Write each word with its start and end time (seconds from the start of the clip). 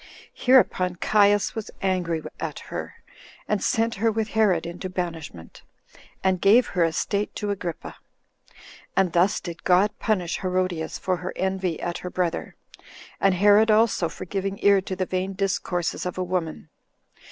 Hereupon 0.33 0.95
Caius 0.95 1.53
was 1.53 1.69
angry 1.79 2.23
at 2.39 2.57
her, 2.73 2.95
and 3.47 3.63
sent 3.63 3.93
her 4.01 4.11
with 4.11 4.29
Herod 4.29 4.65
into 4.65 4.89
banishment, 4.89 5.61
and 6.23 6.41
gave 6.41 6.65
her 6.69 6.83
estate 6.83 7.35
to 7.35 7.51
Agrippa. 7.51 7.97
And 8.97 9.13
thus 9.13 9.39
did 9.39 9.63
God 9.63 9.91
punish 9.99 10.39
Herodias 10.39 10.97
for 10.97 11.17
her 11.17 11.33
envy 11.35 11.79
at 11.79 11.99
her 11.99 12.09
brother, 12.09 12.55
and 13.19 13.35
Herod 13.35 13.69
also 13.69 14.09
for 14.09 14.25
giving 14.25 14.57
ear 14.63 14.81
to 14.81 14.95
the 14.95 15.05
vain 15.05 15.33
discourses 15.33 16.07
of 16.07 16.17
a 16.17 16.23
woman. 16.23 16.69